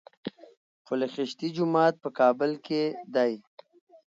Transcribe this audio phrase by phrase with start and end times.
[0.85, 3.33] پل خشتي جومات په کابل کي دی